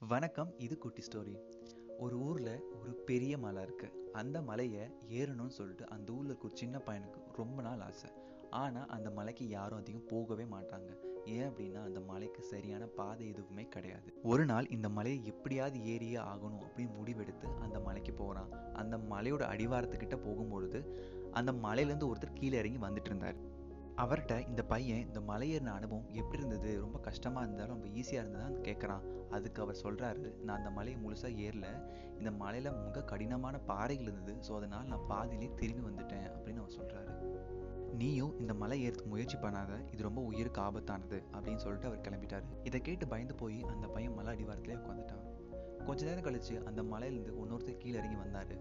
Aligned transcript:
வணக்கம் 0.00 0.58
இது 0.58 0.78
குட்டி 0.78 1.02
ஸ்டோரி 1.02 1.32
ஒரு 1.98 2.18
ஊரில் 2.18 2.62
ஒரு 2.80 2.92
பெரிய 2.92 3.38
மலை 3.38 3.62
இருக்குது 3.62 3.96
அந்த 4.12 4.42
மலையை 4.42 4.84
ஏறணும்னு 5.08 5.46
சொல்லிட்டு 5.46 5.88
அந்த 5.88 6.12
ஊரில் 6.12 6.26
இருக்க 6.26 6.48
ஒரு 6.48 6.56
சின்ன 6.56 6.78
பையனுக்கு 6.78 7.20
ரொம்ப 7.36 7.62
நாள் 7.62 7.80
ஆசை. 7.80 8.10
ஆனால் 8.50 8.88
அந்த 8.88 9.10
மலைக்கு 9.10 9.48
யாரும் 9.48 9.78
அதிகம் 9.78 10.06
போகவே 10.06 10.44
மாட்டாங்க. 10.44 10.90
ஏன் 11.24 11.48
அப்படின்னா 11.50 11.82
அந்த 11.82 12.00
மலைக்கு 12.00 12.42
சரியான 12.42 12.86
பாதை 12.86 13.28
எதுவுமே 13.28 13.68
கிடையாது. 13.68 14.20
ஒரு 14.22 14.44
நாள் 14.44 14.68
இந்த 14.68 14.88
மலையை 14.88 15.26
எப்படியாவது 15.26 15.78
ஏறியே 15.78 16.18
ஆகணும் 16.32 16.64
அப்படின்னு 16.68 16.94
முடிவெடுத்து 17.00 17.56
அந்த 17.58 17.80
மலைக்கு 17.80 18.12
போகிறான் 18.12 18.50
அந்த 18.72 18.98
மலையோட 18.98 19.44
அடிவாரத்துக்கிட்ட 19.54 20.18
போகும்பொழுது 20.28 20.80
அந்த 21.30 21.52
மலையிலேருந்து 21.52 22.10
ஒருத்தர் 22.12 22.32
கீழே 22.32 22.58
இறங்கி 22.58 22.78
வந்துட்டு 22.78 23.04
இருந்தார். 23.04 23.56
அவர்கிட்ட 24.02 24.34
இந்த 24.48 24.62
பையன் 24.62 25.04
இந்த 25.06 25.20
மலையேறின 25.30 25.72
அனுபவம் 25.78 26.10
எப்படி 26.20 26.38
இருந்தது? 26.42 26.70
ரொம்ப 26.80 26.98
கஷ்டமாக 26.98 27.44
இருந்தாலும் 27.46 27.74
ரொம்ப 27.74 27.88
ஈஸியாக 28.00 28.22
இருந்ததான்னு 28.22 28.58
கேட்குறான் 28.68 29.06
அதுக்கு 29.36 29.62
அவர் 29.62 29.80
சொல்கிறாரு 29.82 30.26
நான் 30.44 30.58
அந்த 30.58 30.70
மலையை 30.70 30.98
முழுசாக 31.04 31.40
ஏறல. 31.46 31.66
இந்த 32.18 32.30
மலையில் 32.42 32.78
மிக 32.84 33.02
கடினமான 33.02 33.58
பாறைகள் 33.70 34.10
இருந்தது. 34.10 34.34
ஸோ 34.48 34.52
அதனால் 34.58 34.86
நான் 34.92 35.06
பாதியிலே 35.12 35.48
திரும்பி 35.60 35.84
வந்துட்டேன் 35.88 36.28
அப்படின்னு 36.34 36.62
அவர் 36.64 36.76
சொல்கிறாரு 36.78 37.14
நீயும் 38.00 38.38
இந்த 38.42 38.54
மலை 38.54 38.78
ஏறதுக்கு 38.86 39.12
முயற்சி 39.14 39.36
பண்ணாத. 39.36 39.72
இது 39.92 40.02
ரொம்ப 40.08 40.20
உயிருக்கு 40.30 40.60
ஆபத்தானது 40.60 41.18
அப்படின்னு 41.34 41.62
சொல்லிட்டு 41.64 41.88
அவர் 41.90 42.04
கிளம்பிட்டாரு. 42.08 42.46
இதை 42.62 42.80
கேட்டு 42.80 43.06
பயந்து 43.08 43.34
போய் 43.34 43.58
அந்த 43.74 43.86
பையன் 43.96 44.14
மலை 44.14 44.32
அடிவாரத்திலே 44.34 44.78
உட்காந்துட்டான் 44.82 45.24
கொஞ்ச 45.86 46.00
நேரம் 46.06 46.26
கழிச்சு 46.26 46.54
அந்த 46.68 46.80
மலையிலேருந்து 46.92 47.34
இன்னொருத்தர் 47.44 47.82
கீழே 47.82 47.98
இறங்கி 47.98 48.18
வந்தார். 48.24 48.54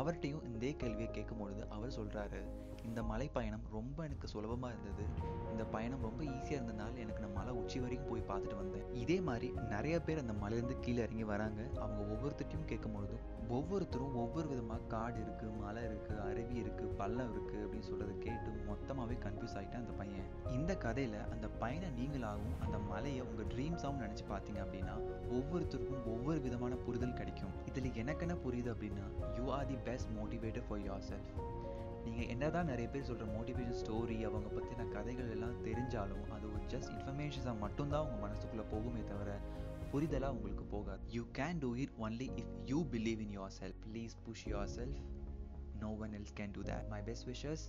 அவர்கிட்டையும் 0.00 0.44
இதே 0.58 0.70
கேள்வியை 0.82 1.10
கேட்கும் 1.16 1.42
பொழுது 1.42 1.64
அவர் 1.76 1.96
சொல்கிறாரு 1.98 2.42
இந்த 2.88 3.02
மலை 3.10 3.26
பயணம் 3.34 3.62
ரொம்ப 3.74 3.98
எனக்கு 4.06 4.26
சுலபமாக 4.32 4.72
இருந்தது. 4.74 5.04
இந்த 5.50 5.64
பயணம் 5.74 6.02
ரொம்ப 6.06 6.20
ஈஸியாக 6.32 6.56
இருந்ததுனால 6.58 6.98
எனக்கு 7.02 7.22
நான் 7.22 7.36
மலை 7.36 7.52
உச்சி 7.60 7.78
வரைக்கும் 7.84 8.10
போய் 8.10 8.26
பார்த்துட்டு 8.30 8.56
வந்தேன். 8.60 8.84
இதே 9.02 9.16
மாதிரி 9.28 9.48
நிறைய 9.74 9.96
பேர் 10.06 10.20
அந்த 10.22 10.34
மலையிலேருந்து 10.42 10.76
கீழே 10.86 11.00
இறங்கி 11.06 11.26
வராங்க. 11.30 11.60
அவங்க 11.82 12.00
ஒவ்வொருத்தட்டையும் 12.14 12.68
கேட்கும் 12.72 12.96
பொழுதும் 12.96 13.22
ஒவ்வொருத்தரும் 13.56 14.14
ஒவ்வொரு 14.22 14.46
விதமாக 14.50 14.86
காடு 14.92 15.18
இருக்குது 15.24 15.54
மலை 15.62 15.82
இருக்குது 15.88 16.20
அருவி 16.26 16.56
இருக்குது 16.62 16.92
பள்ளம் 17.00 17.32
இருக்குது 17.34 17.62
அப்படின்னு 17.64 17.88
சொல்கிறத 17.88 18.14
கேட்டு 18.26 18.50
மொத்தமாகவே 18.70 19.16
கன்ஃபியூஸ் 19.24 19.56
ஆகிட்டேன் 19.60 19.82
அந்த 19.84 19.94
பையன். 20.00 20.28
இந்த 20.58 20.74
கதையில் 20.84 21.18
அந்த 21.34 21.48
பையனை 21.62 21.90
நீங்களாகவும் 22.00 22.60
அந்த 22.66 22.73
கலையை 23.04 23.24
உங்கள் 23.30 23.48
ட்ரீம்ஸாகவும் 23.52 23.98
நினச்சி 24.02 24.24
பார்த்தீங்க 24.28 24.60
அப்படின்னா 24.64 24.92
ஒவ்வொருத்தருக்கும் 25.36 26.04
ஒவ்வொரு 26.12 26.38
விதமான 26.44 26.74
புரிதல் 26.84 27.16
கிடைக்கும். 27.18 27.50
இதில் 27.68 27.96
எனக்கு 28.02 28.22
என்ன 28.26 28.36
புரியுது 28.44 28.70
அப்படின்னா 28.74 29.06
you 29.38 29.44
are 29.56 29.66
the 29.70 29.76
best 29.88 30.08
motivator 30.18 30.64
for 30.68 30.80
yourself 31.08 31.32
நீங்கள் 32.04 32.30
என்னதான் 32.34 32.68
நிறைய 32.70 32.86
பேர் 32.94 33.06
சொல்கிற 33.08 33.26
மோட்டிவேஷன் 33.34 33.78
ஸ்டோரி 33.82 34.16
அவங்க 34.28 34.48
பற்றின 34.56 34.86
கதைகள் 34.94 35.30
எல்லாம் 35.34 35.58
தெரிஞ்சாலும் 35.66 36.24
அது 36.36 36.46
ஒரு 36.54 36.62
ஜஸ்ட் 36.74 36.90
இன்ஃபர்மேஷன்ஸாக 36.94 37.56
மட்டும்தான் 37.64 38.06
உங்கள் 38.06 38.24
மனசுக்குள்ளே 38.26 38.66
போகுமே 38.74 39.02
தவிர 39.12 39.36
புரிதலாக 39.92 40.36
உங்களுக்கு 40.38 40.66
போகாது. 40.76 41.04
You 41.18 41.24
can 41.40 41.60
do 41.64 41.72
it 41.84 41.94
only 42.06 42.30
if 42.42 42.54
you 42.72 42.80
believe 42.96 43.22
in 43.26 43.34
yourself 43.60 43.80
please 43.88 44.14
push 44.28 44.46
yourself 44.78 45.00
no 45.84 45.90
one 46.06 46.14
else 46.20 46.36
can 46.40 46.54
do 46.58 46.64
that 46.72 46.88
my 46.94 47.02
best 47.10 47.28
wishes 47.32 47.66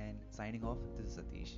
and 0.00 0.20
signing 0.40 0.68
off 0.72 0.84
this 0.98 1.16
Satish 1.20 1.56